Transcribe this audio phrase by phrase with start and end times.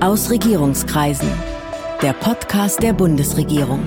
[0.00, 1.30] Aus Regierungskreisen.
[2.02, 3.80] Der Podcast der Bundesregierung.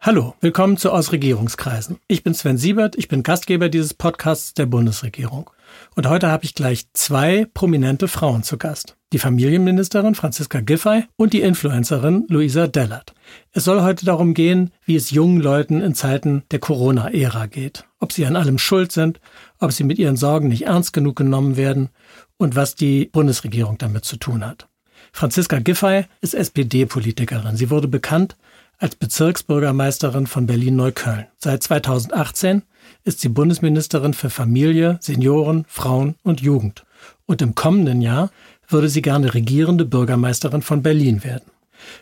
[0.00, 1.98] Hallo, willkommen zu Aus Regierungskreisen.
[2.06, 5.50] Ich bin Sven Siebert, ich bin Gastgeber dieses Podcasts der Bundesregierung.
[5.94, 8.96] Und heute habe ich gleich zwei prominente Frauen zu Gast.
[9.12, 13.14] Die Familienministerin Franziska Giffey und die Influencerin Luisa Dellert.
[13.52, 17.84] Es soll heute darum gehen, wie es jungen Leuten in Zeiten der Corona-Ära geht.
[17.98, 19.20] Ob sie an allem schuld sind,
[19.58, 21.88] ob sie mit ihren Sorgen nicht ernst genug genommen werden
[22.36, 24.68] und was die Bundesregierung damit zu tun hat.
[25.12, 27.56] Franziska Giffey ist SPD-Politikerin.
[27.56, 28.36] Sie wurde bekannt
[28.78, 31.26] als Bezirksbürgermeisterin von Berlin-Neukölln.
[31.38, 32.62] Seit 2018
[33.06, 36.84] ist sie Bundesministerin für Familie, Senioren, Frauen und Jugend.
[37.24, 38.30] Und im kommenden Jahr
[38.68, 41.50] würde sie gerne regierende Bürgermeisterin von Berlin werden.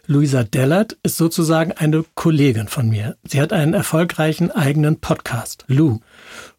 [0.06, 3.16] Luisa Dellert ist sozusagen eine Kollegin von mir.
[3.24, 5.98] Sie hat einen erfolgreichen eigenen Podcast, Lou.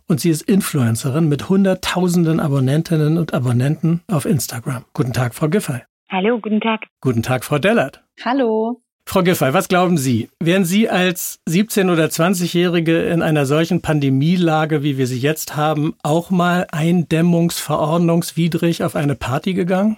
[0.07, 4.85] Und sie ist Influencerin mit hunderttausenden Abonnentinnen und Abonnenten auf Instagram.
[4.93, 5.81] Guten Tag, Frau Giffey.
[6.11, 6.81] Hallo, guten Tag.
[7.01, 8.03] Guten Tag, Frau Dellert.
[8.23, 8.84] Hallo.
[9.07, 10.29] Frau Giffey, was glauben Sie?
[10.39, 15.93] Wären Sie als 17- oder 20-Jährige in einer solchen Pandemielage, wie wir sie jetzt haben,
[16.03, 19.97] auch mal eindämmungsverordnungswidrig auf eine Party gegangen?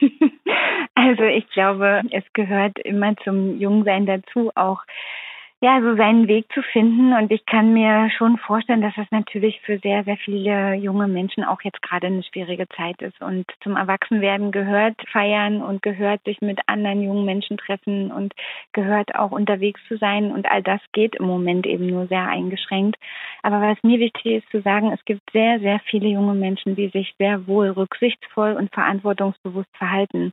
[0.96, 4.78] Also ich glaube, es gehört immer zum Jungsein dazu, auch
[5.64, 7.14] ja, so seinen Weg zu finden.
[7.14, 11.42] Und ich kann mir schon vorstellen, dass das natürlich für sehr, sehr viele junge Menschen
[11.42, 13.18] auch jetzt gerade eine schwierige Zeit ist.
[13.22, 18.34] Und zum Erwachsenwerden gehört feiern und gehört sich mit anderen jungen Menschen treffen und
[18.74, 20.32] gehört auch unterwegs zu sein.
[20.32, 22.98] Und all das geht im Moment eben nur sehr eingeschränkt.
[23.42, 26.88] Aber was mir wichtig ist zu sagen, es gibt sehr, sehr viele junge Menschen, die
[26.88, 30.30] sich sehr wohl rücksichtsvoll und verantwortungsbewusst verhalten.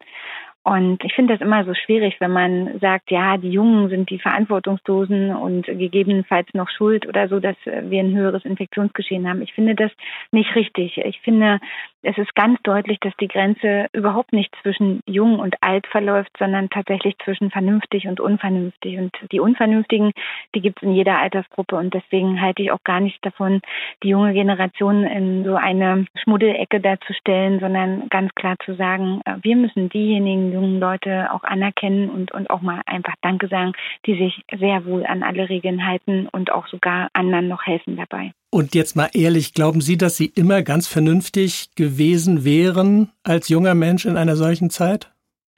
[0.63, 4.19] Und ich finde das immer so schwierig, wenn man sagt, ja, die Jungen sind die
[4.19, 9.41] Verantwortungslosen und gegebenenfalls noch schuld oder so, dass wir ein höheres Infektionsgeschehen haben.
[9.41, 9.91] Ich finde das
[10.31, 10.99] nicht richtig.
[10.99, 11.59] Ich finde,
[12.03, 16.69] es ist ganz deutlich, dass die Grenze überhaupt nicht zwischen jung und alt verläuft, sondern
[16.69, 18.99] tatsächlich zwischen vernünftig und unvernünftig.
[18.99, 20.11] Und die Unvernünftigen,
[20.53, 21.75] die gibt es in jeder Altersgruppe.
[21.75, 23.61] Und deswegen halte ich auch gar nichts davon,
[24.03, 29.55] die junge Generation in so eine Schmuddelecke darzustellen, sondern ganz klar zu sagen, äh, wir
[29.55, 33.73] müssen diejenigen jungen Leute auch anerkennen und, und auch mal einfach Danke sagen,
[34.05, 38.31] die sich sehr wohl an alle Regeln halten und auch sogar anderen noch helfen dabei.
[38.49, 43.75] Und jetzt mal ehrlich, glauben Sie, dass Sie immer ganz vernünftig gewesen wären als junger
[43.75, 45.11] Mensch in einer solchen Zeit?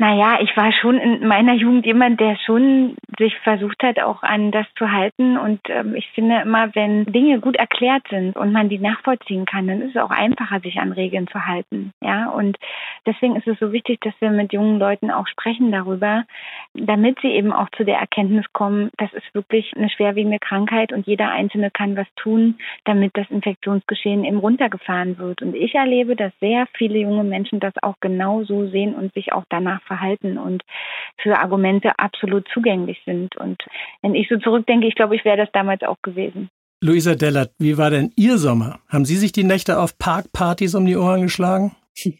[0.03, 4.51] Naja, ich war schon in meiner Jugend jemand, der schon sich versucht hat, auch an
[4.51, 5.37] das zu halten.
[5.37, 9.65] Und ähm, ich finde immer, wenn Dinge gut erklärt sind und man die nachvollziehen kann,
[9.65, 11.93] dann ist es auch einfacher, sich an Regeln zu halten.
[12.01, 12.57] Ja, und
[13.05, 16.25] deswegen ist es so wichtig, dass wir mit jungen Leuten auch sprechen darüber,
[16.73, 21.07] damit sie eben auch zu der Erkenntnis kommen, das ist wirklich eine schwerwiegende Krankheit und
[21.07, 25.41] jeder Einzelne kann was tun, damit das Infektionsgeschehen eben runtergefahren wird.
[25.41, 29.31] Und ich erlebe, dass sehr viele junge Menschen das auch genau so sehen und sich
[29.31, 30.63] auch danach Verhalten und
[31.21, 33.35] für Argumente absolut zugänglich sind.
[33.37, 33.61] Und
[34.01, 36.49] wenn ich so zurückdenke, ich glaube, ich wäre das damals auch gewesen.
[36.83, 38.79] Luisa Dellert, wie war denn Ihr Sommer?
[38.89, 41.75] Haben Sie sich die Nächte auf Parkpartys um die Ohren geschlagen?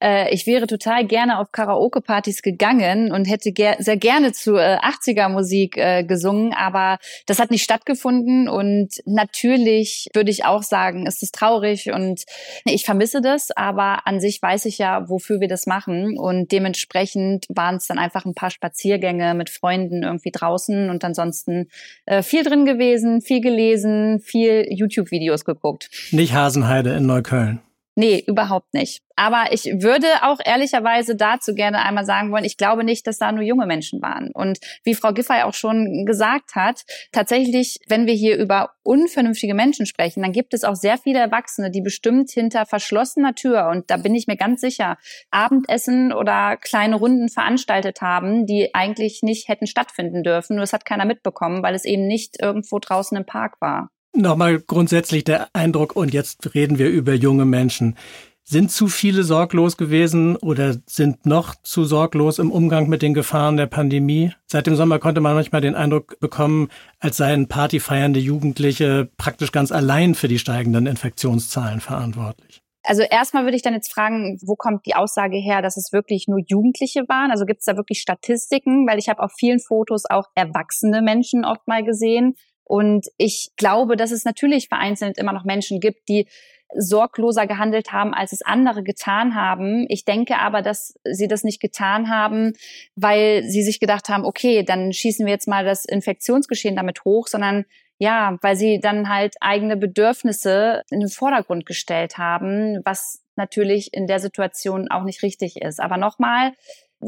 [0.00, 4.76] Äh, ich wäre total gerne auf Karaoke-Partys gegangen und hätte ger sehr gerne zu äh,
[4.76, 11.22] 80er-Musik äh, gesungen, aber das hat nicht stattgefunden und natürlich würde ich auch sagen, es
[11.22, 12.24] ist traurig und
[12.64, 17.46] ich vermisse das, aber an sich weiß ich ja, wofür wir das machen und dementsprechend
[17.48, 21.68] waren es dann einfach ein paar Spaziergänge mit Freunden irgendwie draußen und ansonsten
[22.04, 25.88] äh, viel drin gewesen, viel gelesen, viel YouTube-Videos geguckt.
[26.10, 27.60] Nicht Hasenheide in Neukölln.
[27.98, 29.00] Nee, überhaupt nicht.
[29.16, 33.32] Aber ich würde auch ehrlicherweise dazu gerne einmal sagen wollen, ich glaube nicht, dass da
[33.32, 34.30] nur junge Menschen waren.
[34.34, 39.86] Und wie Frau Giffey auch schon gesagt hat, tatsächlich, wenn wir hier über unvernünftige Menschen
[39.86, 43.96] sprechen, dann gibt es auch sehr viele Erwachsene, die bestimmt hinter verschlossener Tür, und da
[43.96, 44.98] bin ich mir ganz sicher,
[45.30, 50.56] Abendessen oder kleine Runden veranstaltet haben, die eigentlich nicht hätten stattfinden dürfen.
[50.56, 53.88] Nur das hat keiner mitbekommen, weil es eben nicht irgendwo draußen im Park war.
[54.18, 57.96] Nochmal grundsätzlich der Eindruck, und jetzt reden wir über junge Menschen.
[58.44, 63.56] Sind zu viele sorglos gewesen oder sind noch zu sorglos im Umgang mit den Gefahren
[63.58, 64.32] der Pandemie?
[64.46, 66.68] Seit dem Sommer konnte man manchmal den Eindruck bekommen,
[66.98, 72.62] als seien partyfeiernde Jugendliche praktisch ganz allein für die steigenden Infektionszahlen verantwortlich.
[72.84, 76.26] Also erstmal würde ich dann jetzt fragen, wo kommt die Aussage her, dass es wirklich
[76.28, 77.32] nur Jugendliche waren?
[77.32, 78.86] Also gibt es da wirklich Statistiken?
[78.86, 82.36] Weil ich habe auf vielen Fotos auch erwachsene Menschen oft mal gesehen.
[82.66, 86.26] Und ich glaube, dass es natürlich vereinzelt immer noch Menschen gibt, die
[86.74, 89.86] sorgloser gehandelt haben, als es andere getan haben.
[89.88, 92.54] Ich denke aber, dass sie das nicht getan haben,
[92.96, 97.28] weil sie sich gedacht haben, okay, dann schießen wir jetzt mal das Infektionsgeschehen damit hoch,
[97.28, 97.64] sondern
[97.98, 104.06] Ja, weil sie dann halt eigene Bedürfnisse in den Vordergrund gestellt haben, was natürlich in
[104.06, 105.80] der Situation auch nicht richtig ist.
[105.80, 106.52] Aber nochmal,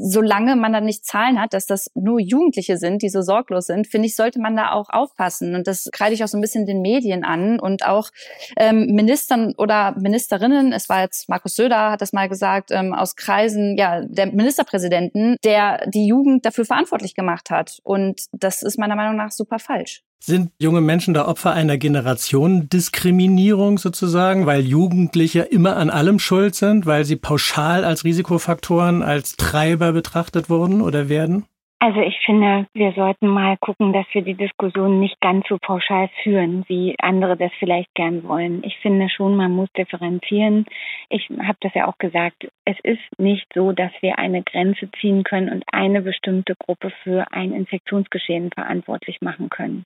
[0.00, 3.86] solange man dann nicht Zahlen hat, dass das nur Jugendliche sind, die so sorglos sind,
[3.86, 5.54] finde ich, sollte man da auch aufpassen.
[5.54, 8.10] Und das kreide ich auch so ein bisschen den Medien an und auch
[8.56, 10.72] ähm, Ministern oder Ministerinnen.
[10.72, 15.36] Es war jetzt Markus Söder hat das mal gesagt ähm, aus Kreisen, ja, der Ministerpräsidenten,
[15.44, 17.78] der die Jugend dafür verantwortlich gemacht hat.
[17.82, 20.02] Und das ist meiner Meinung nach super falsch.
[20.20, 26.86] Sind junge Menschen da Opfer einer Generationendiskriminierung sozusagen, weil Jugendliche immer an allem schuld sind,
[26.86, 31.46] weil sie pauschal als Risikofaktoren, als Treiber betrachtet wurden oder werden?
[31.80, 36.10] Also ich finde, wir sollten mal gucken, dass wir die Diskussion nicht ganz so pauschal
[36.24, 38.64] führen, wie andere das vielleicht gern wollen.
[38.64, 40.66] Ich finde schon, man muss differenzieren.
[41.08, 45.22] Ich habe das ja auch gesagt, es ist nicht so, dass wir eine Grenze ziehen
[45.22, 49.84] können und eine bestimmte Gruppe für ein Infektionsgeschehen verantwortlich machen können.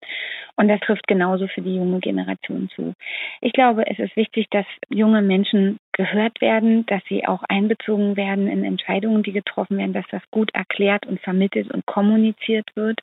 [0.56, 2.94] Und das trifft genauso für die junge Generation zu.
[3.42, 8.48] Ich glaube, es ist wichtig, dass junge Menschen gehört werden, dass sie auch einbezogen werden
[8.48, 13.00] in Entscheidungen, die getroffen werden, dass das gut erklärt und vermittelt und kommuniziert wird.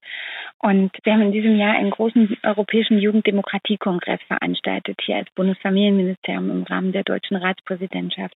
[0.59, 6.63] Und wir haben in diesem Jahr einen großen europäischen Jugenddemokratiekongress veranstaltet, hier als Bundesfamilienministerium im
[6.63, 8.35] Rahmen der deutschen Ratspräsidentschaft.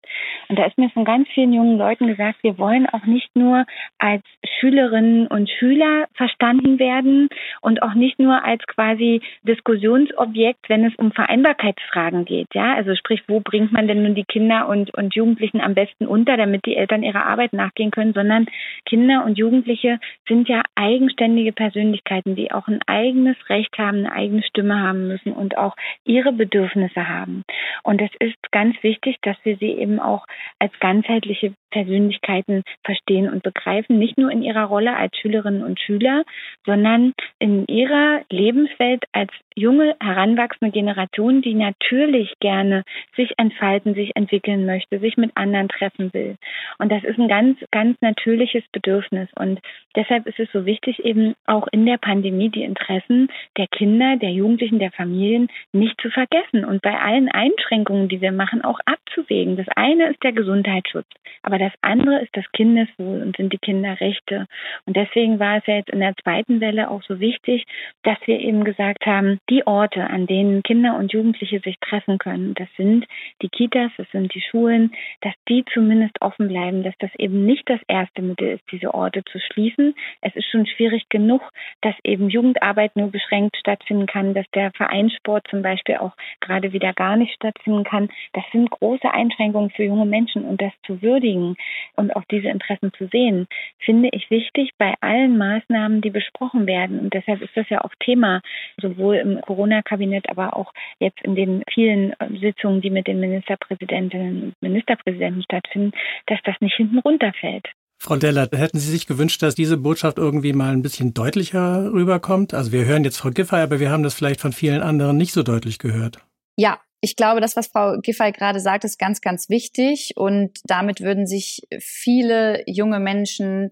[0.49, 3.65] Und da ist mir von ganz vielen jungen Leuten gesagt, wir wollen auch nicht nur
[3.97, 4.23] als
[4.59, 7.29] Schülerinnen und Schüler verstanden werden
[7.61, 12.47] und auch nicht nur als quasi Diskussionsobjekt, wenn es um Vereinbarkeitsfragen geht.
[12.53, 15.73] Ja, also sprich, wo bringt man denn nun die Kinder Kinder und, und Jugendlichen am
[15.73, 18.47] besten unter, damit die Eltern ihrer Arbeit nachgehen können, sondern
[18.85, 24.43] Kinder und Jugendliche sind ja eigenständige Persönlichkeiten, die auch ein eigenes Recht haben, eine eigene
[24.43, 27.43] Stimme haben müssen und auch ihre Bedürfnisse haben.
[27.83, 30.25] Und es ist ganz wichtig, dass wir sie eben auch
[30.59, 36.23] als ganzheitliche Persönlichkeiten verstehen und begreifen, nicht nur in ihrer Rolle als Schülerinnen und Schüler,
[36.65, 42.83] sondern in ihrer Lebenswelt als junge, heranwachsende Generation, die natürlich gerne
[43.15, 44.32] sich entfalten, sich entwickeln
[44.65, 46.37] möchte, sich mit anderen treffen will.
[46.79, 49.29] Und das ist ein ganz, ganz natürliches Bedürfnis.
[49.35, 49.59] Und
[49.95, 54.31] deshalb ist es so wichtig, eben auch in der Pandemie die Interessen der Kinder, der
[54.31, 59.57] Jugendlichen, der Familien nicht zu vergessen und bei allen Einschränkungen, die wir machen, auch abzuwägen.
[59.57, 61.07] Das eine ist der Gesundheitsschutz,
[61.41, 64.47] aber das andere ist das Kindeswohl und sind die Kinderrechte.
[64.85, 67.65] Und deswegen war es ja jetzt in der zweiten Welle auch so wichtig,
[68.03, 72.53] dass wir eben gesagt haben, die Orte, an denen Kinder und Jugendliche sich treffen können,
[72.55, 73.05] das sind
[73.41, 77.69] die Kitas, das sind die Schulen, dass die zumindest offen bleiben, dass das eben nicht
[77.69, 79.95] das erste Mittel ist, diese Orte zu schließen.
[80.21, 81.41] Es ist schon schwierig genug,
[81.81, 86.93] dass eben Jugendarbeit nur beschränkt stattfinden kann, dass der Vereinssport zum Beispiel auch gerade wieder
[86.93, 88.09] gar nicht stattfinden kann.
[88.33, 91.55] Das sind große Einschränkungen für junge Menschen und das zu würdigen
[91.95, 93.47] und auch diese Interessen zu sehen,
[93.79, 96.99] finde ich wichtig bei allen Maßnahmen, die besprochen werden.
[96.99, 98.41] Und deshalb ist das ja auch Thema,
[98.81, 104.53] sowohl im Corona-Kabinett, aber auch jetzt in den vielen Sitzungen, die mit den Ministerpräsidentinnen und
[104.61, 105.91] Ministerpräsidenten stattfinden,
[106.27, 107.67] dass das nicht hinten runterfällt.
[107.99, 112.53] Frau Dellert, hätten Sie sich gewünscht, dass diese Botschaft irgendwie mal ein bisschen deutlicher rüberkommt?
[112.53, 115.31] Also wir hören jetzt Frau Giffey, aber wir haben das vielleicht von vielen anderen nicht
[115.31, 116.19] so deutlich gehört.
[116.57, 120.13] Ja, ich glaube, das, was Frau Giffey gerade sagt, ist ganz, ganz wichtig.
[120.15, 123.71] Und damit würden sich viele junge Menschen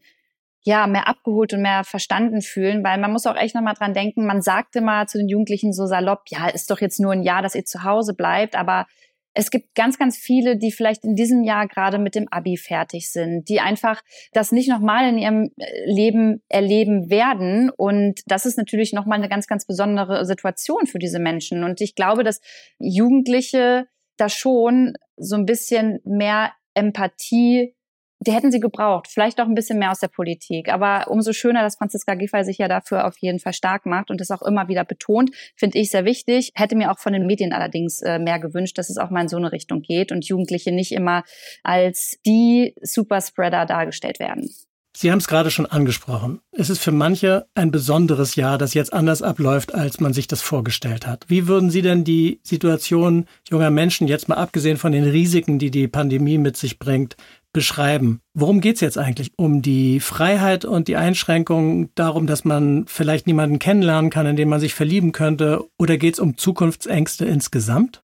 [0.63, 4.27] ja, mehr abgeholt und mehr verstanden fühlen, weil man muss auch echt nochmal dran denken,
[4.27, 7.41] man sagte mal zu den Jugendlichen so salopp, ja, ist doch jetzt nur ein Jahr,
[7.41, 8.85] dass ihr zu Hause bleibt, aber
[9.33, 13.11] es gibt ganz, ganz viele, die vielleicht in diesem Jahr gerade mit dem Abi fertig
[13.11, 14.01] sind, die einfach
[14.33, 17.69] das nicht nochmal in ihrem äh, Leben erleben werden.
[17.69, 21.63] Und das ist natürlich nochmal eine ganz, ganz besondere Situation für diese Menschen.
[21.63, 22.41] Und ich glaube, dass
[22.79, 27.75] Jugendliche da schon so ein bisschen mehr Empathie
[28.21, 29.07] die hätten sie gebraucht.
[29.09, 30.69] Vielleicht auch ein bisschen mehr aus der Politik.
[30.69, 34.21] Aber umso schöner, dass Franziska Giffey sich ja dafür auf jeden Fall stark macht und
[34.21, 36.51] das auch immer wieder betont, finde ich sehr wichtig.
[36.53, 39.27] Hätte mir auch von den Medien allerdings äh, mehr gewünscht, dass es auch mal in
[39.27, 41.23] so eine Richtung geht und Jugendliche nicht immer
[41.63, 44.49] als die Superspreader dargestellt werden.
[44.95, 46.41] Sie haben es gerade schon angesprochen.
[46.51, 50.41] Es ist für manche ein besonderes Jahr, das jetzt anders abläuft, als man sich das
[50.41, 51.25] vorgestellt hat.
[51.27, 55.71] Wie würden Sie denn die Situation junger Menschen, jetzt mal abgesehen von den Risiken, die
[55.71, 57.15] die Pandemie mit sich bringt,
[57.53, 58.21] beschreiben.
[58.33, 59.31] Worum geht's jetzt eigentlich?
[59.35, 64.49] Um die Freiheit und die Einschränkung, darum, dass man vielleicht niemanden kennenlernen kann, in den
[64.49, 65.65] man sich verlieben könnte?
[65.77, 68.03] Oder geht's um Zukunftsängste insgesamt?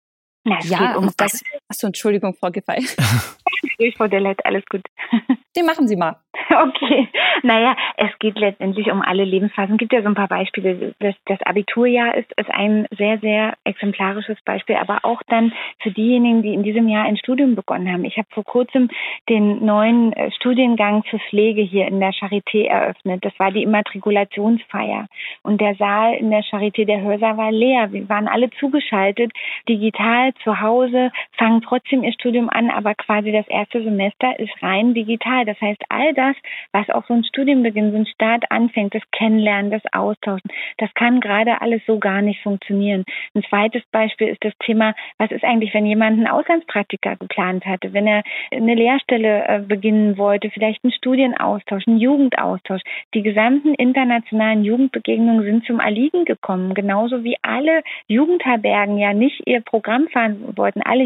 [0.45, 1.41] Na, es ja, geht um das,
[1.71, 2.85] Achso, Entschuldigung, Frau Giffey.
[3.83, 4.83] Ich, Frau Dellert, alles gut.
[5.57, 6.17] Den machen Sie mal.
[6.51, 7.09] Okay.
[7.43, 9.75] Naja, es geht letztendlich um alle Lebensphasen.
[9.75, 10.95] Es gibt ja so ein paar Beispiele.
[10.99, 16.43] Das, das Abiturjahr ist, ist ein sehr, sehr exemplarisches Beispiel, aber auch dann für diejenigen,
[16.43, 18.05] die in diesem Jahr ein Studium begonnen haben.
[18.05, 18.91] Ich habe vor kurzem
[19.29, 23.25] den neuen äh, Studiengang für Pflege hier in der Charité eröffnet.
[23.25, 25.07] Das war die Immatrikulationsfeier.
[25.43, 27.93] Und der Saal in der Charité, der Hörsaal war leer.
[27.93, 29.33] Wir waren alle zugeschaltet,
[29.69, 34.95] digital zu Hause, fangen trotzdem ihr Studium an, aber quasi das erste Semester ist rein
[34.95, 35.45] digital.
[35.45, 36.37] Das heißt, all das,
[36.73, 41.21] was auch so ein Studienbeginn, so ein Start anfängt, das Kennenlernen, das Austauschen, das kann
[41.21, 43.05] gerade alles so gar nicht funktionieren.
[43.35, 47.93] Ein zweites Beispiel ist das Thema, was ist eigentlich, wenn jemand einen Auslandspraktiker geplant hatte,
[47.93, 52.83] wenn er eine Lehrstelle äh, beginnen wollte, vielleicht einen Studienaustausch, einen Jugendaustausch.
[53.15, 59.61] Die gesamten internationalen Jugendbegegnungen sind zum Erliegen gekommen, genauso wie alle Jugendherbergen ja nicht ihr
[59.61, 60.83] Programm fahren wollten.
[60.83, 61.05] Alle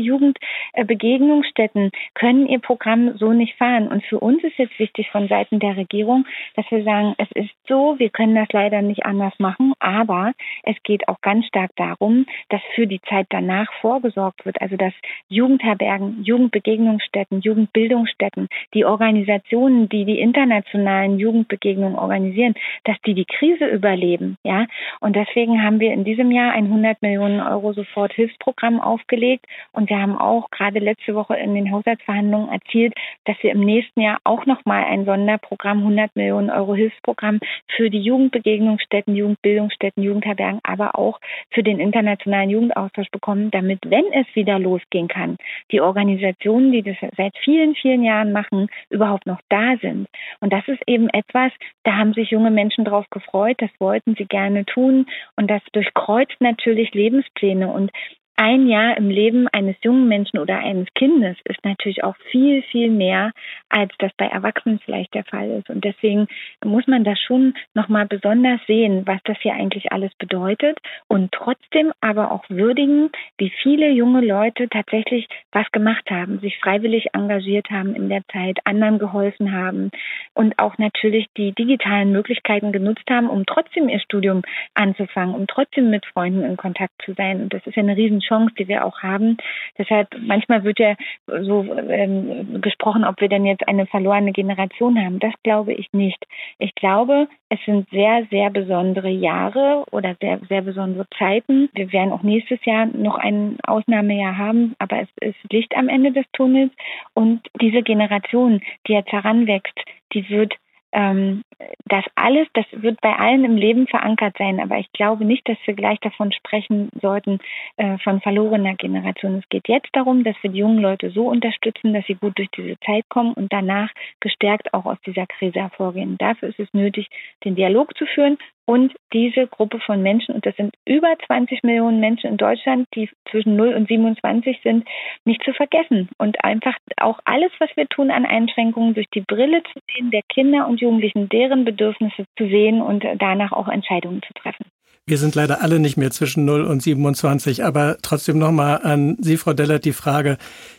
[0.94, 3.88] Jugendbegegnungsstätten können ihr Programm so nicht fahren.
[3.88, 7.50] Und für uns ist jetzt wichtig von Seiten der Regierung, dass wir sagen, es ist
[7.68, 10.32] so, wir können das leider nicht anders machen, aber
[10.62, 14.92] es geht auch ganz stark darum, dass für die Zeit danach vorgesorgt wird, also dass
[15.28, 24.36] Jugendherbergen, Jugendbegegnungsstätten, Jugendbildungsstätten, die Organisationen, die die internationalen Jugendbegegnungen organisieren, dass die die Krise überleben,
[24.42, 24.66] ja.
[25.00, 30.00] Und deswegen haben wir in diesem Jahr ein 100 Millionen Euro Soforthilfsprogramm aufgelegt und wir
[30.00, 34.46] haben auch gerade letzte Woche in den Haushaltsverhandlungen erzielt, dass wir im nächsten Jahr auch
[34.46, 37.40] nochmal ein Sonderprogramm, 100 Millionen Euro Hilfsprogramm
[37.76, 44.26] für die Jugendbegegnungsstätten, Jugendbildungsstätten, Jugendherbergen, aber auch für den internationalen Jugendaustausch bekommen, damit, wenn es
[44.34, 45.36] wieder losgehen kann,
[45.70, 50.08] die Organisationen, die das seit vielen, vielen Jahren machen, überhaupt noch da sind.
[50.40, 51.52] Und das ist eben etwas,
[51.84, 56.40] da haben sich junge Menschen drauf gefreut, das wollten sie gerne tun und das durchkreuzt
[56.40, 57.90] natürlich Lebenspläne und
[58.36, 62.90] ein Jahr im Leben eines jungen Menschen oder eines Kindes ist natürlich auch viel, viel
[62.90, 63.32] mehr,
[63.68, 65.70] als das bei Erwachsenen vielleicht der Fall ist.
[65.70, 66.26] Und deswegen
[66.64, 71.92] muss man das schon nochmal besonders sehen, was das hier eigentlich alles bedeutet und trotzdem
[72.00, 77.94] aber auch würdigen, wie viele junge Leute tatsächlich was gemacht haben, sich freiwillig engagiert haben
[77.94, 79.90] in der Zeit, anderen geholfen haben
[80.34, 84.42] und auch natürlich die digitalen Möglichkeiten genutzt haben, um trotzdem ihr Studium
[84.74, 87.42] anzufangen, um trotzdem mit Freunden in Kontakt zu sein.
[87.42, 89.36] Und das ist ja eine riesen Chance, die wir auch haben.
[89.78, 95.18] Deshalb manchmal wird ja so ähm, gesprochen, ob wir denn jetzt eine verlorene Generation haben.
[95.20, 96.24] Das glaube ich nicht.
[96.58, 101.68] Ich glaube, es sind sehr, sehr besondere Jahre oder sehr, sehr besondere Zeiten.
[101.74, 106.12] Wir werden auch nächstes Jahr noch ein Ausnahmejahr haben, aber es ist Licht am Ende
[106.12, 106.72] des Tunnels.
[107.14, 109.78] Und diese Generation, die jetzt heranwächst,
[110.12, 110.54] die wird
[110.94, 111.42] ähm,
[111.86, 115.58] das alles, das wird bei allen im Leben verankert sein, aber ich glaube nicht, dass
[115.66, 117.40] wir gleich davon sprechen sollten,
[117.76, 119.36] äh, von verlorener Generation.
[119.36, 122.50] Es geht jetzt darum, dass wir die jungen Leute so unterstützen, dass sie gut durch
[122.56, 126.16] diese Zeit kommen und danach gestärkt auch aus dieser Krise hervorgehen.
[126.18, 127.08] Dafür ist es nötig,
[127.44, 132.00] den Dialog zu führen und diese Gruppe von Menschen, und das sind über 20 Millionen
[132.00, 134.88] Menschen in Deutschland, die zwischen 0 und 27 sind,
[135.24, 136.08] nicht zu vergessen.
[136.18, 140.22] Und einfach auch alles, was wir tun an Einschränkungen, durch die Brille zu sehen der
[140.28, 144.64] Kinder und Jugendlichen, deren Bedürfnisse zu sehen und danach auch Entscheidungen zu treffen.
[145.06, 149.36] Wir sind leider alle nicht mehr zwischen 0 und 27, aber trotzdem nochmal an Sie,
[149.36, 150.38] Frau Dellert, die Frage,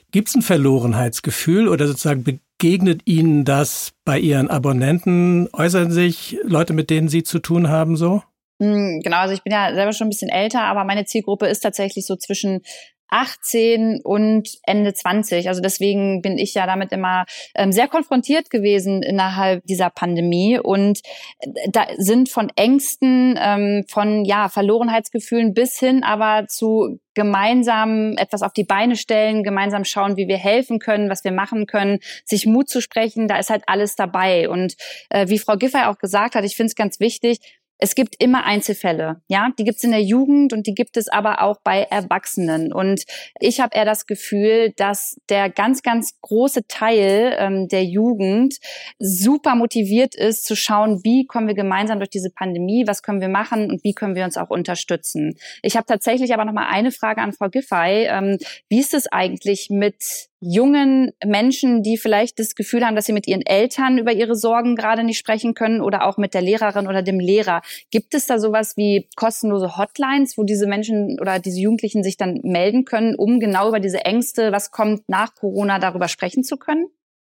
[0.10, 5.48] gibt es ein Verlorenheitsgefühl oder sozusagen begegnet Ihnen das bei Ihren Abonnenten?
[5.53, 8.24] Äußern sich Leute, mit denen Sie zu tun haben, so?
[8.62, 11.59] Hm, genau, also ich bin ja selber schon ein bisschen älter, aber meine Zielgruppe ist
[11.59, 12.62] tatsächlich so zwischen
[13.09, 15.47] 18 und Ende 20.
[15.47, 20.59] Also deswegen bin ich ja damit immer ähm, sehr konfrontiert gewesen innerhalb dieser Pandemie.
[20.59, 21.00] Und
[21.39, 28.41] äh, da sind von Ängsten, ähm, von ja, Verlorenheitsgefühlen bis hin aber zu gemeinsam etwas
[28.41, 32.45] auf die Beine stellen, gemeinsam schauen, wie wir helfen können, was wir machen können, sich
[32.45, 34.50] Mut zu sprechen, da ist halt alles dabei.
[34.50, 34.75] Und
[35.09, 37.39] äh, wie Frau Giffey auch gesagt hat, ich finde es ganz wichtig,
[37.77, 41.08] es gibt immer Einzelfälle, ja, die gibt es in der Jugend und die gibt es
[41.08, 42.72] aber auch bei Erwachsenen.
[42.72, 43.03] Und
[43.39, 48.55] ich habe eher das Gefühl, dass der ganz, ganz große Teil ähm, der Jugend
[48.98, 53.29] super motiviert ist, zu schauen, wie kommen wir gemeinsam durch diese Pandemie, was können wir
[53.29, 55.36] machen und wie können wir uns auch unterstützen.
[55.62, 58.08] Ich habe tatsächlich aber noch mal eine Frage an Frau Giffey.
[58.08, 58.38] Ähm,
[58.70, 63.27] wie ist es eigentlich mit jungen Menschen, die vielleicht das Gefühl haben, dass sie mit
[63.27, 67.01] ihren Eltern über ihre Sorgen gerade nicht sprechen können oder auch mit der Lehrerin oder
[67.01, 67.62] dem Lehrer.
[67.92, 72.39] Gibt es da sowas wie kostenlose Hotlines, wo diese Menschen oder diese Jugendlichen sich dann
[72.44, 76.88] melden können, um genau über diese Ängste, was kommt nach Corona, darüber sprechen zu können?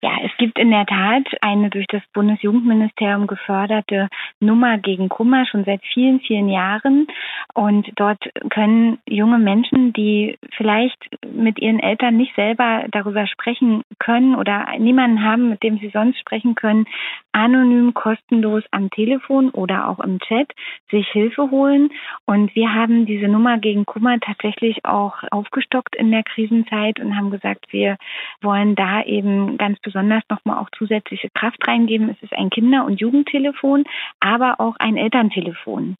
[0.03, 5.65] Ja, es gibt in der Tat eine durch das Bundesjugendministerium geförderte Nummer gegen Kummer schon
[5.65, 7.07] seit vielen, vielen Jahren.
[7.55, 14.35] Und dort können junge Menschen, die vielleicht mit ihren Eltern nicht selber darüber sprechen können
[14.35, 16.85] oder niemanden haben, mit dem sie sonst sprechen können,
[17.31, 20.51] anonym, kostenlos am Telefon oder auch im Chat
[20.91, 21.89] sich Hilfe holen.
[22.25, 27.31] Und wir haben diese Nummer gegen Kummer tatsächlich auch aufgestockt in der Krisenzeit und haben
[27.31, 27.97] gesagt, wir
[28.41, 32.09] wollen da eben ganz besonders nochmal auch zusätzliche Kraft reingeben.
[32.09, 33.85] Es ist ein Kinder- und Jugendtelefon,
[34.19, 35.95] aber auch ein Elterntelefon.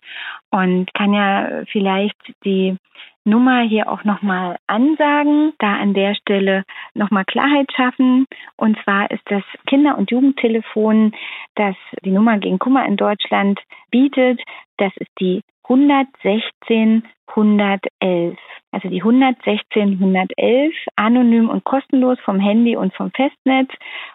[0.52, 2.76] Und kann ja vielleicht die
[3.24, 6.64] Nummer hier auch nochmal ansagen, da an der Stelle
[6.94, 8.26] nochmal Klarheit schaffen.
[8.58, 11.14] Und zwar ist das Kinder- und Jugendtelefon,
[11.56, 14.42] das die Nummer gegen Kummer in Deutschland bietet.
[14.78, 18.38] Das ist die 116 111.
[18.78, 23.72] Also die 116 111 anonym und kostenlos vom Handy und vom Festnetz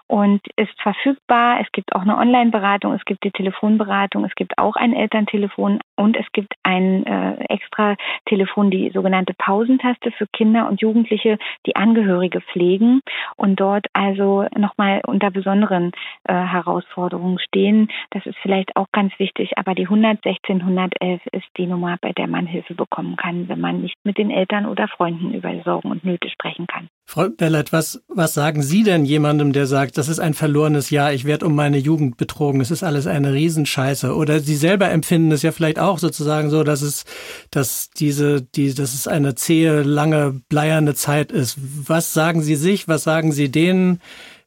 [0.07, 1.59] und ist verfügbar.
[1.61, 6.17] Es gibt auch eine Online-Beratung, es gibt die Telefonberatung, es gibt auch ein Elterntelefon und
[6.17, 12.41] es gibt ein äh, extra Telefon, die sogenannte Pausentaste für Kinder und Jugendliche, die Angehörige
[12.43, 13.01] pflegen
[13.37, 15.91] und dort also nochmal unter besonderen
[16.25, 17.89] äh, Herausforderungen stehen.
[18.11, 22.29] Das ist vielleicht auch ganz wichtig, aber die 116 111 ist die Nummer, bei der
[22.29, 26.05] man Hilfe bekommen kann, wenn man nicht mit den Eltern oder Freunden über Sorgen und
[26.05, 26.89] Nöte sprechen kann.
[27.05, 31.13] Frau Bellert, was, was sagen Sie denn jemandem, der sagt, das ist ein verlorenes Jahr,
[31.13, 34.15] ich werde um meine Jugend betrogen, es ist alles eine Riesenscheiße?
[34.15, 37.05] Oder Sie selber empfinden es ja vielleicht auch sozusagen so, dass es,
[37.51, 41.59] dass diese, die, dass es eine zähe, lange, bleierne Zeit ist.
[41.89, 44.01] Was sagen Sie sich, was sagen Sie denen?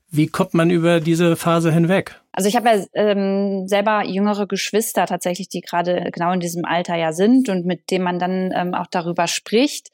[0.10, 2.22] Wie kommt man über diese Phase hinweg?
[2.36, 6.96] Also ich habe ja ähm, selber jüngere Geschwister tatsächlich, die gerade genau in diesem Alter
[6.96, 9.90] ja sind und mit denen man dann ähm, auch darüber spricht.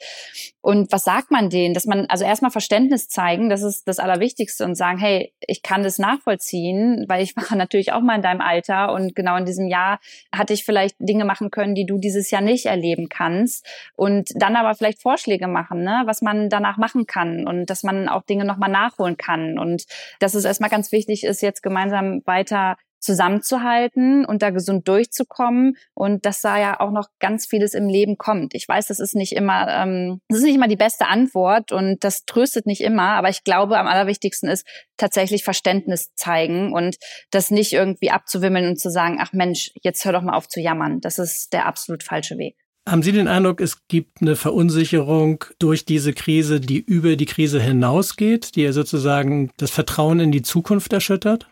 [0.61, 1.75] Und was sagt man denen?
[1.75, 5.83] Dass man also erstmal Verständnis zeigen, das ist das Allerwichtigste und sagen, hey, ich kann
[5.83, 9.67] das nachvollziehen, weil ich mache natürlich auch mal in deinem Alter und genau in diesem
[9.67, 9.99] Jahr
[10.31, 13.67] hatte ich vielleicht Dinge machen können, die du dieses Jahr nicht erleben kannst.
[13.95, 18.09] Und dann aber vielleicht Vorschläge machen, ne, was man danach machen kann und dass man
[18.09, 19.59] auch Dinge nochmal nachholen kann.
[19.59, 19.85] Und
[20.19, 26.25] dass es erstmal ganz wichtig ist, jetzt gemeinsam weiter zusammenzuhalten und da gesund durchzukommen und
[26.25, 28.53] dass da ja auch noch ganz vieles im Leben kommt.
[28.53, 32.03] Ich weiß, das ist nicht immer, ähm, das ist nicht immer die beste Antwort und
[32.03, 36.97] das tröstet nicht immer, aber ich glaube, am allerwichtigsten ist tatsächlich Verständnis zeigen und
[37.31, 40.61] das nicht irgendwie abzuwimmeln und zu sagen, ach Mensch, jetzt hör doch mal auf zu
[40.61, 41.01] jammern.
[41.01, 42.55] Das ist der absolut falsche Weg.
[42.87, 47.61] Haben Sie den Eindruck, es gibt eine Verunsicherung durch diese Krise, die über die Krise
[47.61, 51.50] hinausgeht, die ja sozusagen das Vertrauen in die Zukunft erschüttert?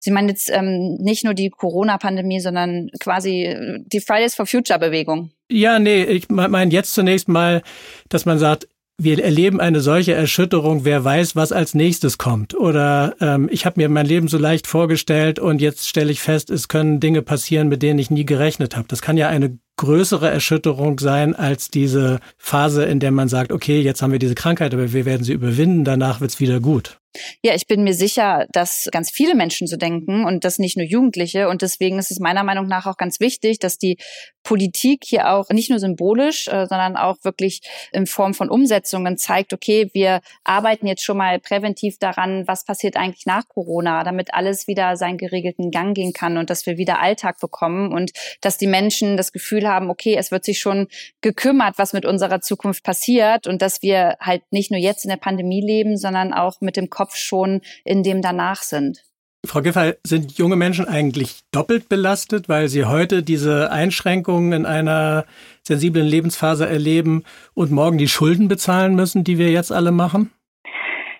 [0.00, 5.30] Sie meinen jetzt ähm, nicht nur die Corona-Pandemie, sondern quasi äh, die Fridays for Future-Bewegung.
[5.50, 7.62] Ja, nee, ich meine jetzt zunächst mal,
[8.08, 8.68] dass man sagt,
[9.00, 12.54] wir erleben eine solche Erschütterung, wer weiß, was als nächstes kommt.
[12.56, 16.50] Oder ähm, ich habe mir mein Leben so leicht vorgestellt und jetzt stelle ich fest,
[16.50, 18.88] es können Dinge passieren, mit denen ich nie gerechnet habe.
[18.88, 23.80] Das kann ja eine größere Erschütterung sein als diese Phase, in der man sagt, okay,
[23.80, 26.98] jetzt haben wir diese Krankheit, aber wir werden sie überwinden, danach wird's wieder gut.
[27.42, 30.86] Ja, ich bin mir sicher, dass ganz viele Menschen so denken und das nicht nur
[30.86, 31.48] Jugendliche.
[31.48, 33.96] Und deswegen ist es meiner Meinung nach auch ganz wichtig, dass die
[34.42, 37.60] Politik hier auch nicht nur symbolisch, äh, sondern auch wirklich
[37.92, 42.96] in Form von Umsetzungen zeigt, okay, wir arbeiten jetzt schon mal präventiv daran, was passiert
[42.96, 47.00] eigentlich nach Corona, damit alles wieder seinen geregelten Gang gehen kann und dass wir wieder
[47.00, 50.88] Alltag bekommen und dass die Menschen das Gefühl haben, okay, es wird sich schon
[51.20, 55.16] gekümmert, was mit unserer Zukunft passiert und dass wir halt nicht nur jetzt in der
[55.16, 59.04] Pandemie leben, sondern auch mit dem Kopf schon in dem danach sind.
[59.46, 65.26] Frau Giffey, sind junge Menschen eigentlich doppelt belastet, weil sie heute diese Einschränkungen in einer
[65.62, 67.22] sensiblen Lebensphase erleben
[67.54, 70.32] und morgen die Schulden bezahlen müssen, die wir jetzt alle machen?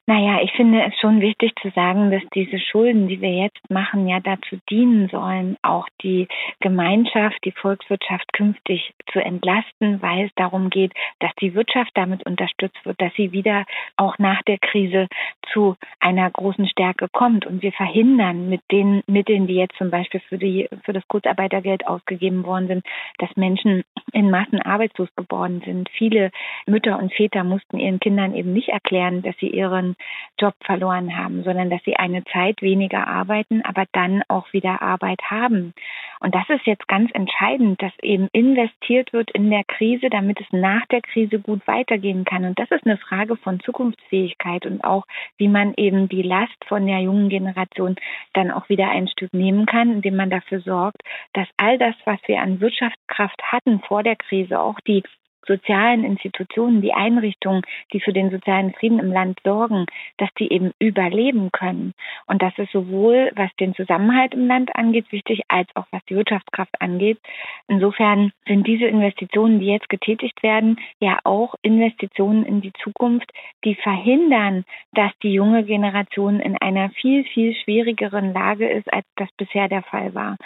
[0.08, 4.08] Naja, ich finde es schon wichtig zu sagen, dass diese Schulden, die wir jetzt machen,
[4.08, 6.28] ja dazu dienen sollen, auch die
[6.60, 12.82] Gemeinschaft, die Volkswirtschaft künftig zu entlasten, weil es darum geht, dass die Wirtschaft damit unterstützt
[12.86, 13.66] wird, dass sie wieder
[13.98, 15.08] auch nach der Krise
[15.52, 17.44] zu einer großen Stärke kommt.
[17.44, 21.86] Und wir verhindern mit den Mitteln, die jetzt zum Beispiel für, die, für das Kurzarbeitergeld
[21.86, 22.86] ausgegeben worden sind,
[23.18, 25.90] dass Menschen in Massen arbeitslos geworden sind.
[25.90, 26.30] Viele
[26.66, 29.96] Mütter und Väter mussten ihren Kindern eben nicht erklären, dass sie ihren
[30.38, 35.20] Job verloren haben, sondern dass sie eine Zeit weniger arbeiten, aber dann auch wieder Arbeit
[35.30, 35.74] haben.
[36.20, 40.46] Und das ist jetzt ganz entscheidend, dass eben investiert wird in der Krise, damit es
[40.50, 42.44] nach der Krise gut weitergehen kann.
[42.44, 45.04] Und das ist eine Frage von Zukunftsfähigkeit und auch,
[45.36, 47.96] wie man eben die Last von der jungen Generation
[48.34, 52.18] dann auch wieder ein Stück nehmen kann, indem man dafür sorgt, dass all das, was
[52.26, 55.02] wir an Wirtschaftskraft hatten vor der Krise, auch die
[55.46, 59.86] sozialen Institutionen, die Einrichtungen, die für den sozialen Frieden im Land sorgen,
[60.18, 61.94] dass die eben überleben können.
[62.26, 66.16] Und das ist sowohl, was den Zusammenhalt im Land angeht, wichtig, als auch was die
[66.16, 67.18] Wirtschaftskraft angeht.
[67.66, 73.30] Insofern sind diese Investitionen, die jetzt getätigt werden, ja auch Investitionen in die Zukunft,
[73.64, 79.28] die verhindern, dass die junge Generation in einer viel, viel schwierigeren Lage ist, als das
[79.36, 80.36] bisher der Fall war.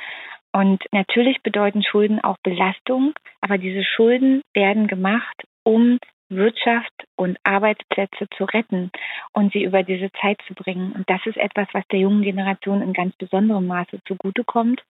[0.53, 5.99] Und natürlich bedeuten Schulden auch Belastung, aber diese Schulden werden gemacht, um
[6.37, 8.91] Wirtschaft und Arbeitsplätze zu retten
[9.33, 10.93] und sie über diese Zeit zu bringen.
[10.93, 14.83] Und das ist etwas, was der jungen Generation in ganz besonderem Maße zugutekommt.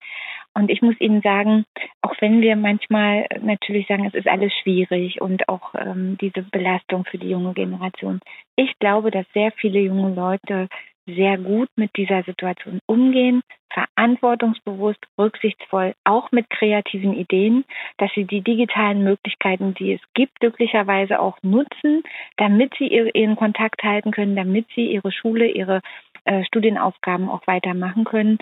[0.54, 1.64] Und ich muss Ihnen sagen,
[2.02, 7.04] auch wenn wir manchmal natürlich sagen, es ist alles schwierig und auch ähm, diese Belastung
[7.04, 8.20] für die junge Generation,
[8.56, 10.68] ich glaube, dass sehr viele junge Leute
[11.06, 17.64] sehr gut mit dieser Situation umgehen, verantwortungsbewusst, rücksichtsvoll, auch mit kreativen Ideen,
[17.98, 22.02] dass sie die digitalen Möglichkeiten, die es gibt, glücklicherweise auch nutzen,
[22.36, 25.80] damit sie ihren Kontakt halten können, damit sie ihre Schule, ihre
[26.24, 28.38] äh, Studienaufgaben auch weitermachen können.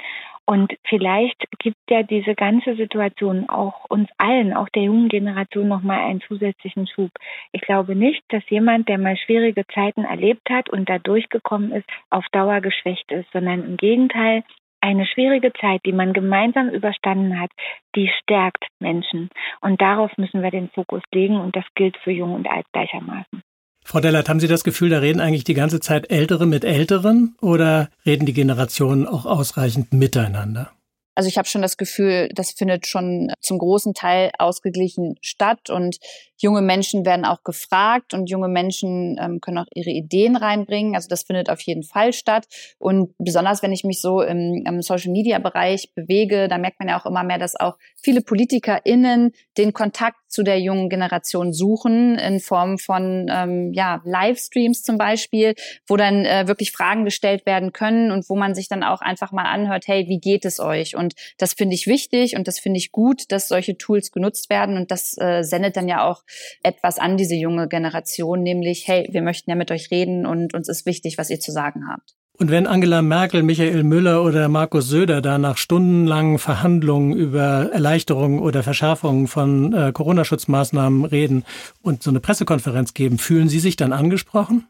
[0.46, 6.00] Und vielleicht gibt ja diese ganze Situation auch uns allen, auch der jungen Generation, nochmal
[6.00, 7.10] einen zusätzlichen Schub.
[7.52, 11.86] Ich glaube nicht, dass jemand, der mal schwierige Zeiten erlebt hat und da durchgekommen ist,
[12.10, 14.42] auf Dauer geschwächt ist, sondern im Gegenteil,
[14.80, 17.50] eine schwierige Zeit, die man gemeinsam überstanden hat,
[17.94, 19.30] die stärkt Menschen.
[19.60, 23.42] Und darauf müssen wir den Fokus legen und das gilt für Jung und Alt gleichermaßen.
[23.84, 27.34] Frau Dellert, haben Sie das Gefühl, da reden eigentlich die ganze Zeit Ältere mit Älteren
[27.40, 30.70] oder reden die Generationen auch ausreichend miteinander?
[31.14, 35.98] Also ich habe schon das Gefühl, das findet schon zum großen Teil ausgeglichen statt und
[36.40, 40.94] junge Menschen werden auch gefragt und junge Menschen ähm, können auch ihre Ideen reinbringen.
[40.94, 42.46] Also das findet auf jeden Fall statt.
[42.78, 47.06] Und besonders wenn ich mich so im, im Social-Media-Bereich bewege, da merkt man ja auch
[47.06, 52.78] immer mehr, dass auch viele PolitikerInnen den Kontakt zu der jungen Generation suchen in Form
[52.78, 55.54] von ähm, ja, Livestreams zum Beispiel,
[55.86, 59.32] wo dann äh, wirklich Fragen gestellt werden können und wo man sich dann auch einfach
[59.32, 60.96] mal anhört, hey, wie geht es euch?
[60.96, 64.76] Und das finde ich wichtig und das finde ich gut, dass solche Tools genutzt werden
[64.76, 66.22] und das äh, sendet dann ja auch
[66.62, 70.68] etwas an diese junge Generation, nämlich, hey, wir möchten ja mit euch reden und uns
[70.68, 72.14] ist wichtig, was ihr zu sagen habt.
[72.40, 78.38] Und wenn Angela Merkel, Michael Müller oder Markus Söder da nach stundenlangen Verhandlungen über Erleichterungen
[78.38, 81.44] oder Verschärfungen von äh, Corona-Schutzmaßnahmen reden
[81.82, 84.66] und so eine Pressekonferenz geben, fühlen Sie sich dann angesprochen?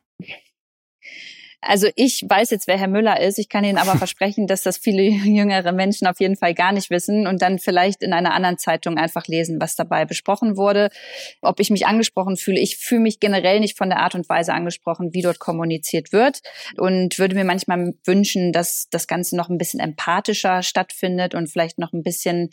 [1.62, 3.38] Also ich weiß jetzt, wer Herr Müller ist.
[3.38, 6.90] Ich kann Ihnen aber versprechen, dass das viele jüngere Menschen auf jeden Fall gar nicht
[6.90, 10.88] wissen und dann vielleicht in einer anderen Zeitung einfach lesen, was dabei besprochen wurde.
[11.42, 12.58] Ob ich mich angesprochen fühle.
[12.60, 16.40] Ich fühle mich generell nicht von der Art und Weise angesprochen, wie dort kommuniziert wird
[16.78, 21.78] und würde mir manchmal wünschen, dass das Ganze noch ein bisschen empathischer stattfindet und vielleicht
[21.78, 22.50] noch ein bisschen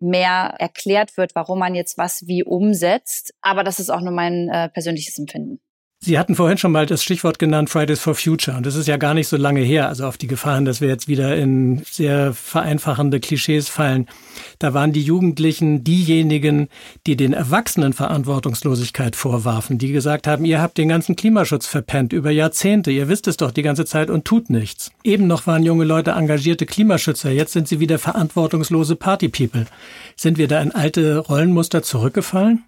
[0.00, 3.34] mehr erklärt wird, warum man jetzt was wie umsetzt.
[3.40, 5.60] Aber das ist auch nur mein äh, persönliches Empfinden.
[6.04, 8.58] Sie hatten vorhin schon mal das Stichwort genannt Fridays for Future.
[8.58, 10.88] Und das ist ja gar nicht so lange her, also auf die Gefahren, dass wir
[10.88, 14.06] jetzt wieder in sehr vereinfachende Klischees fallen.
[14.58, 16.68] Da waren die Jugendlichen diejenigen,
[17.06, 22.30] die den Erwachsenen Verantwortungslosigkeit vorwarfen, die gesagt haben, ihr habt den ganzen Klimaschutz verpennt über
[22.30, 24.90] Jahrzehnte, ihr wisst es doch die ganze Zeit und tut nichts.
[25.04, 29.64] Eben noch waren junge Leute engagierte Klimaschützer, jetzt sind sie wieder verantwortungslose Partypeople.
[30.16, 32.64] Sind wir da in alte Rollenmuster zurückgefallen?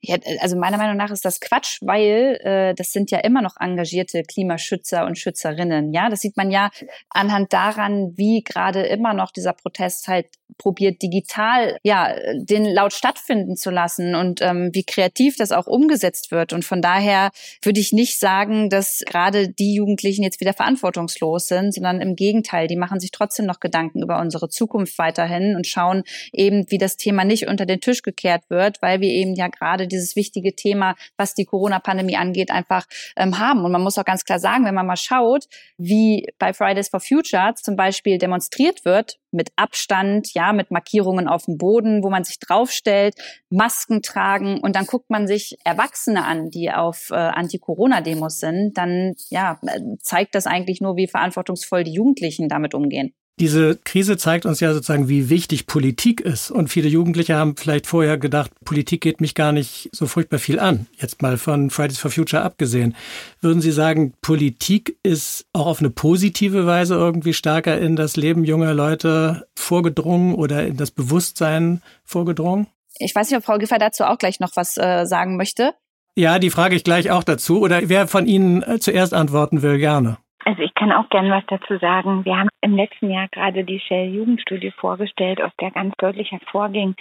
[0.00, 3.56] Ja, also meiner Meinung nach ist das Quatsch, weil äh, das sind ja immer noch
[3.58, 5.92] engagierte Klimaschützer und Schützerinnen.
[5.92, 6.70] Ja, das sieht man ja
[7.10, 10.26] anhand daran, wie gerade immer noch dieser Protest halt
[10.58, 16.30] probiert, digital ja den laut stattfinden zu lassen und ähm, wie kreativ das auch umgesetzt
[16.30, 16.52] wird.
[16.52, 17.30] Und von daher
[17.62, 22.66] würde ich nicht sagen, dass gerade die Jugendlichen jetzt wieder verantwortungslos sind, sondern im Gegenteil,
[22.66, 26.96] die machen sich trotzdem noch Gedanken über unsere Zukunft weiterhin und schauen eben, wie das
[26.96, 30.94] Thema nicht unter den Tisch gekehrt wird, weil wir eben ja gerade dieses wichtige Thema,
[31.16, 32.86] was die Corona-Pandemie angeht, einfach
[33.16, 33.64] ähm, haben.
[33.64, 35.46] Und man muss auch ganz klar sagen, wenn man mal schaut,
[35.78, 41.44] wie bei Fridays for Future zum Beispiel demonstriert wird, mit Abstand, ja, mit Markierungen auf
[41.44, 43.14] dem Boden, wo man sich draufstellt,
[43.50, 49.14] Masken tragen und dann guckt man sich Erwachsene an, die auf äh, Anti-Corona-Demos sind, dann
[49.30, 53.14] ja, äh, zeigt das eigentlich nur, wie verantwortungsvoll die Jugendlichen damit umgehen.
[53.40, 56.50] Diese Krise zeigt uns ja sozusagen, wie wichtig Politik ist.
[56.50, 60.58] Und viele Jugendliche haben vielleicht vorher gedacht, Politik geht mich gar nicht so furchtbar viel
[60.58, 60.86] an.
[60.98, 62.94] Jetzt mal von Fridays for Future abgesehen.
[63.40, 68.44] Würden Sie sagen, Politik ist auch auf eine positive Weise irgendwie stärker in das Leben
[68.44, 72.66] junger Leute vorgedrungen oder in das Bewusstsein vorgedrungen?
[72.98, 75.72] Ich weiß nicht, ob Frau Giffer dazu auch gleich noch was äh, sagen möchte.
[76.14, 77.62] Ja, die frage ich gleich auch dazu.
[77.62, 80.18] Oder wer von Ihnen äh, zuerst antworten will, gerne.
[80.44, 82.24] Also ich kann auch gerne was dazu sagen.
[82.24, 86.94] Wir haben im letzten Jahr gerade die Shell Jugendstudie vorgestellt, aus der ganz deutlich hervorging,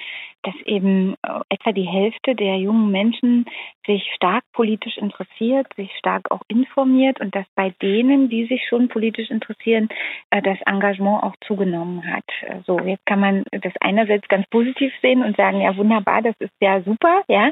[0.44, 3.46] dass eben äh, etwa die Hälfte der jungen Menschen
[3.86, 8.90] sich stark politisch interessiert, sich stark auch informiert und dass bei denen, die sich schon
[8.90, 9.88] politisch interessieren,
[10.30, 12.26] äh, das Engagement auch zugenommen hat.
[12.42, 16.36] Äh, so, jetzt kann man das einerseits ganz positiv sehen und sagen, ja wunderbar, das
[16.40, 17.52] ist ja super, ja.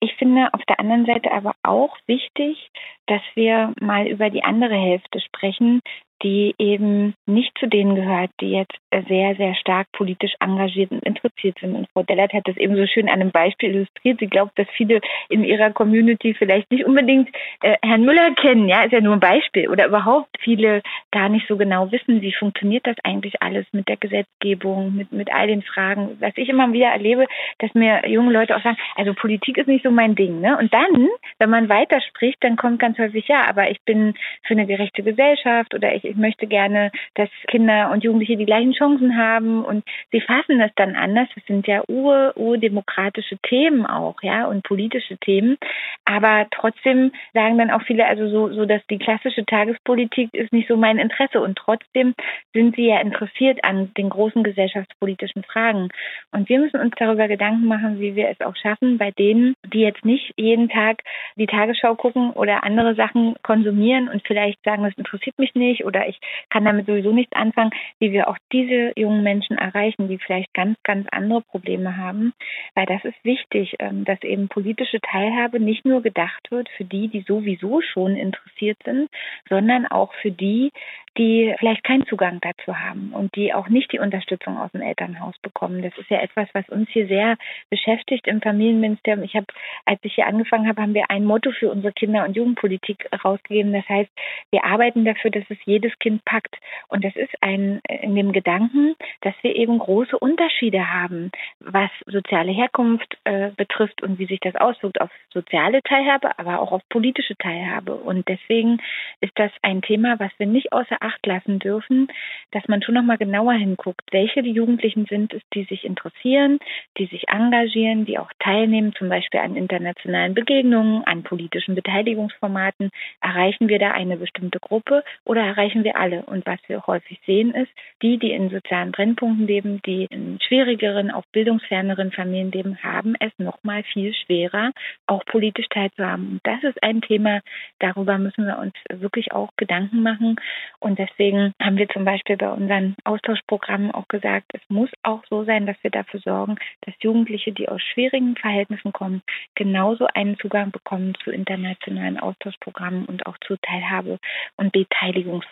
[0.00, 2.70] Ich finde auf der anderen Seite aber auch wichtig,
[3.06, 5.82] dass wir mal über die andere Hälfte sprechen, Anführungsstrichen
[6.22, 8.76] die eben nicht zu denen gehört, die jetzt
[9.08, 11.74] sehr, sehr stark politisch engagiert und interessiert sind.
[11.74, 14.18] Und Frau Dellert hat das eben so schön an einem Beispiel illustriert.
[14.20, 17.28] Sie glaubt, dass viele in ihrer Community vielleicht nicht unbedingt
[17.62, 19.68] äh, Herrn Müller kennen, ja, ist ja nur ein Beispiel.
[19.68, 23.96] Oder überhaupt viele gar nicht so genau wissen, wie funktioniert das eigentlich alles mit der
[23.96, 26.16] Gesetzgebung, mit, mit all den Fragen.
[26.20, 27.26] Was ich immer wieder erlebe,
[27.58, 30.40] dass mir junge Leute auch sagen, also Politik ist nicht so mein Ding.
[30.40, 30.58] Ne?
[30.58, 34.66] Und dann, wenn man weiterspricht, dann kommt ganz häufig, ja, aber ich bin für eine
[34.66, 39.64] gerechte Gesellschaft oder ich ich möchte gerne, dass Kinder und Jugendliche die gleichen Chancen haben
[39.64, 41.28] und sie fassen das dann anders.
[41.34, 45.56] Das sind ja ur, urdemokratische Themen auch, ja, und politische Themen.
[46.04, 50.68] Aber trotzdem sagen dann auch viele, also so, so, dass die klassische Tagespolitik ist nicht
[50.68, 52.14] so mein Interesse und trotzdem
[52.52, 55.88] sind sie ja interessiert an den großen gesellschaftspolitischen Fragen.
[56.32, 59.80] Und wir müssen uns darüber Gedanken machen, wie wir es auch schaffen, bei denen, die
[59.80, 61.02] jetzt nicht jeden Tag
[61.36, 65.99] die Tagesschau gucken oder andere Sachen konsumieren und vielleicht sagen, das interessiert mich nicht oder
[66.00, 70.18] oder ich kann damit sowieso nichts anfangen, wie wir auch diese jungen Menschen erreichen, die
[70.18, 72.32] vielleicht ganz, ganz andere Probleme haben.
[72.74, 77.08] Weil das ist wichtig, ähm, dass eben politische Teilhabe nicht nur gedacht wird für die,
[77.08, 79.08] die sowieso schon interessiert sind,
[79.48, 80.72] sondern auch für die,
[81.18, 85.36] die vielleicht keinen Zugang dazu haben und die auch nicht die Unterstützung aus dem Elternhaus
[85.42, 85.82] bekommen.
[85.82, 87.36] Das ist ja etwas, was uns hier sehr
[87.68, 89.24] beschäftigt im Familienministerium.
[89.24, 89.46] Ich habe,
[89.84, 93.72] als ich hier angefangen habe, haben wir ein Motto für unsere Kinder- und Jugendpolitik rausgegeben.
[93.72, 94.10] Das heißt,
[94.50, 95.58] wir arbeiten dafür, dass es
[95.90, 96.56] jedes Kind packt.
[96.88, 102.52] Und das ist ein in dem Gedanken, dass wir eben große Unterschiede haben, was soziale
[102.52, 107.36] Herkunft äh, betrifft und wie sich das auswirkt auf soziale Teilhabe, aber auch auf politische
[107.36, 107.94] Teilhabe.
[107.94, 108.80] Und deswegen
[109.20, 112.08] ist das ein Thema, was wir nicht außer Acht lassen dürfen,
[112.52, 116.58] dass man schon noch mal genauer hinguckt, welche die Jugendlichen sind es, die sich interessieren,
[116.98, 122.90] die sich engagieren, die auch teilnehmen, zum Beispiel an internationalen Begegnungen, an politischen Beteiligungsformaten.
[123.20, 126.22] Erreichen wir da eine bestimmte Gruppe oder erreichen wir alle?
[126.24, 127.70] Und was wir häufig sehen ist,
[128.02, 133.32] die, die in sozialen Brennpunkten leben, die in schwierigeren, auch bildungsferneren Familien leben, haben es
[133.38, 134.72] noch mal viel schwerer,
[135.06, 136.32] auch politisch teilzuhaben.
[136.32, 137.40] Und das ist ein Thema,
[137.78, 140.36] darüber müssen wir uns wirklich auch Gedanken machen.
[140.78, 145.44] Und deswegen haben wir zum Beispiel bei unseren Austauschprogrammen auch gesagt, es muss auch so
[145.44, 149.22] sein, dass wir dafür sorgen, dass Jugendliche, die aus schwierigen Verhältnissen kommen,
[149.54, 154.18] genauso einen Zugang bekommen zu internationalen Austauschprogrammen und auch zu Teilhabe-
[154.56, 154.74] und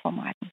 [0.09, 0.51] Beteiligungsformaten.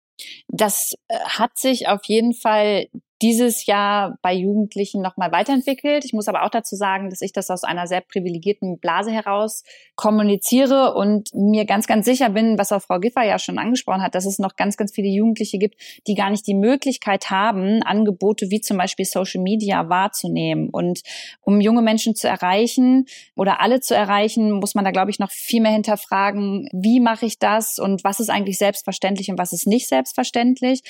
[0.47, 2.87] Das äh, hat sich auf jeden Fall
[3.21, 6.03] dieses Jahr bei Jugendlichen nochmal weiterentwickelt.
[6.03, 9.63] Ich muss aber auch dazu sagen, dass ich das aus einer sehr privilegierten Blase heraus
[9.95, 14.15] kommuniziere und mir ganz, ganz sicher bin, was auch Frau Giffer ja schon angesprochen hat,
[14.15, 15.75] dass es noch ganz, ganz viele Jugendliche gibt,
[16.07, 20.69] die gar nicht die Möglichkeit haben, Angebote wie zum Beispiel Social Media wahrzunehmen.
[20.69, 21.01] Und
[21.41, 25.31] um junge Menschen zu erreichen oder alle zu erreichen, muss man da, glaube ich, noch
[25.31, 29.67] viel mehr hinterfragen, wie mache ich das und was ist eigentlich selbstverständlich und was ist
[29.67, 30.81] nicht selbstverständlich.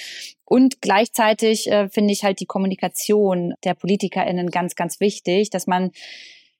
[0.45, 5.91] Und gleichzeitig äh, finde ich halt die Kommunikation der PolitikerInnen ganz, ganz wichtig, dass man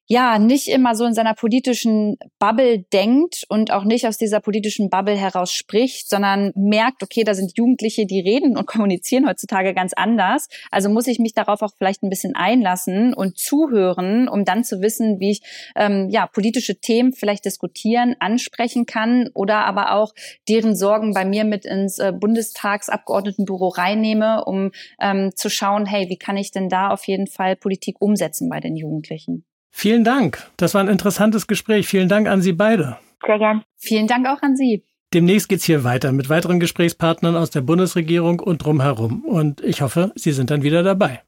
[0.08, 4.90] ja nicht immer so in seiner politischen Bubble denkt und auch nicht aus dieser politischen
[4.90, 9.94] Bubble heraus spricht, sondern merkt, okay, da sind Jugendliche, die reden und kommunizieren heutzutage ganz
[9.94, 10.48] anders.
[10.72, 14.82] Also muss ich mich darauf auch vielleicht ein bisschen einlassen und zuhören, um dann zu
[14.82, 15.42] wissen, wie ich
[15.76, 20.14] ähm, ja politische Themen vielleicht diskutieren, ansprechen kann oder aber auch
[20.48, 26.18] deren Sorgen bei mir mit ins äh, Bundestagsabgeordnetenbüro reinnehme, um ähm, zu schauen, hey, wie
[26.18, 29.46] kann ich denn da auf jeden Fall Politik umsetzen bei den Jugendlichen?
[29.78, 30.42] Vielen Dank.
[30.56, 31.86] Das war ein interessantes Gespräch.
[31.86, 32.96] Vielen Dank an Sie beide.
[33.28, 33.62] Sehr gern.
[33.76, 34.86] Vielen Dank auch an Sie.
[35.14, 39.26] Demnächst geht's hier weiter mit weiteren Gesprächspartnern aus der Bundesregierung und drumherum.
[39.26, 41.24] Und ich hoffe, Sie sind dann wieder dabei.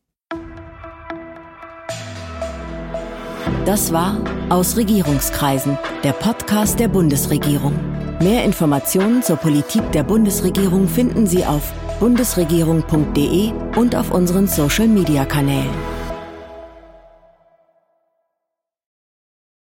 [3.65, 7.77] Das war Aus Regierungskreisen, der Podcast der Bundesregierung.
[8.21, 15.97] Mehr Informationen zur Politik der Bundesregierung finden Sie auf bundesregierung.de und auf unseren Social-Media-Kanälen.